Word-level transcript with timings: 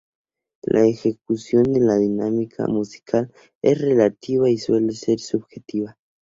La 0.63 0.87
ejecución 0.87 1.61
de 1.71 1.79
la 1.79 1.95
dinámica 1.95 2.65
musical 2.65 3.31
es 3.61 3.79
relativa 3.79 4.49
y 4.49 4.57
suele 4.57 4.93
ser 4.93 5.19
subjetiva. 5.19 5.95